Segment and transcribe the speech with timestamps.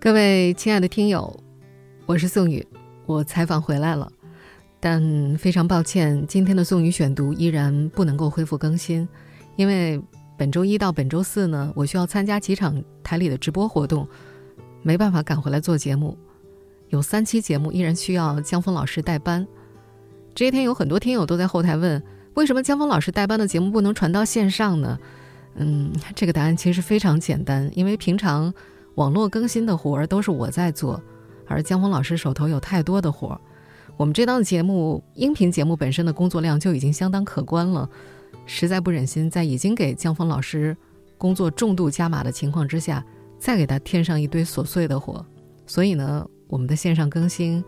[0.00, 1.42] 各位亲爱的听友，
[2.06, 2.64] 我是宋宇，
[3.04, 4.08] 我采访回来了，
[4.78, 9.08] 但非常抱歉，今天的宋宇选读依然不能够恢复更新，
[9.56, 10.00] 因为
[10.36, 14.06] 本周一到本周四呢，我需要参加几场台里的直播活动，
[14.82, 16.16] 没办法赶回来做节目。
[16.90, 19.44] 有三期节目依然需要江峰老师代班。
[20.32, 22.00] 这些天有很多听友都在后台问，
[22.34, 24.96] 为什么江峰老师代班的节目不能传到线上呢？
[25.56, 28.54] 嗯，这个答案其实非常简单，因为平常。
[28.98, 31.00] 网络更新的活儿都是我在做，
[31.46, 33.40] 而江峰老师手头有太多的活儿。
[33.96, 37.88] 我们这档节目音频节目本身的工作量就已经相当可观了，
[38.44, 40.76] 实在不忍心在已经给江峰老师
[41.16, 43.04] 工作重度加码的情况之下，
[43.38, 45.24] 再给他添上一堆琐碎的活。
[45.64, 47.64] 所以呢，我们的线上更新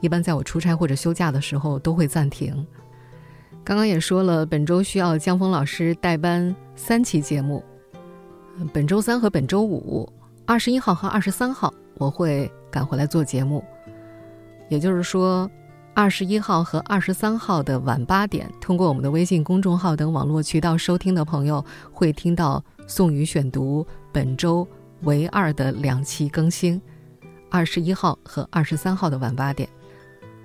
[0.00, 2.54] 一般在我出差或者休假的时候都会暂停。
[3.64, 7.64] 刚刚也说了，本周需要江峰老师代班三期节目，
[8.70, 10.06] 本周三和本周五。
[10.46, 13.64] 二十一号和二十三号我会赶回来做节目，
[14.68, 15.50] 也就是说，
[15.94, 24.68] 二十一号和二十三号的晚八点，通过我们的微信公众号等网络渠道收听的朋友会听到宋宇选读本周
[25.04, 26.80] 唯二的两期更新。
[27.50, 29.66] 二十一号和二十三号的晚八点，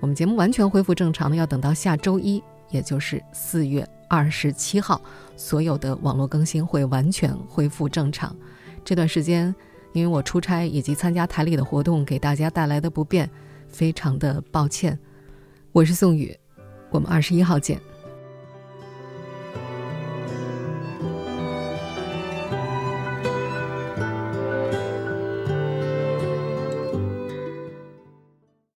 [0.00, 4.98] 我们节目完全恢复正常的要等到下周一，也就是四月二十七号，
[5.36, 8.34] 所有的网络更新会完全恢复正常。
[8.82, 9.54] 这段时间。
[9.92, 13.28] 因为我出差以及参加台里的活动，给大家带来的不便，
[13.68, 14.98] 非常的抱歉。
[15.72, 16.36] 我是宋宇，
[16.90, 17.80] 我们二十一号见。